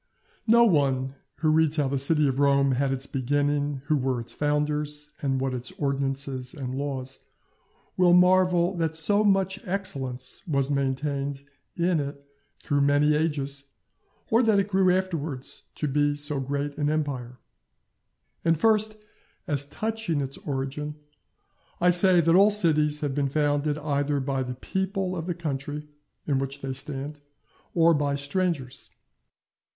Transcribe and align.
_No 0.47 0.63
one 0.63 1.13
who 1.41 1.49
reads 1.51 1.75
how 1.75 1.87
the 1.87 1.99
city 1.99 2.27
of 2.27 2.39
Rome 2.39 2.71
had 2.71 2.91
its 2.91 3.05
beginning, 3.05 3.83
who 3.85 3.95
were 3.95 4.19
its 4.19 4.33
founders, 4.33 5.11
and 5.21 5.39
what 5.39 5.53
its 5.53 5.71
ordinances 5.73 6.55
and 6.55 6.73
laws, 6.73 7.19
will 7.97 8.11
marvel 8.13 8.75
that 8.77 8.95
so 8.95 9.23
much 9.23 9.59
excellence 9.63 10.41
was 10.47 10.71
maintained 10.71 11.43
in 11.75 11.99
it 11.99 12.25
through 12.57 12.81
many 12.81 13.13
ages, 13.13 13.67
or 14.31 14.41
that 14.41 14.57
it 14.57 14.69
grew 14.69 14.89
afterwards 14.91 15.65
to 15.75 15.87
be 15.87 16.15
so 16.15 16.39
great 16.39 16.79
an 16.79 16.89
Empire. 16.89 17.37
And, 18.43 18.59
first, 18.59 19.05
as 19.45 19.65
touching 19.65 20.19
its 20.19 20.39
origin, 20.39 20.95
I 21.79 21.91
say, 21.91 22.21
that 22.21 22.33
all 22.35 22.49
cities 22.49 23.01
have 23.01 23.13
been 23.13 23.29
founded 23.29 23.77
either 23.77 24.19
by 24.19 24.41
the 24.41 24.55
people 24.55 25.15
of 25.15 25.27
the 25.27 25.35
country 25.35 25.87
in 26.25 26.39
which 26.39 26.61
they 26.61 26.73
stand, 26.73 27.19
or 27.75 27.93
by 27.93 28.15
strangers. 28.15 28.89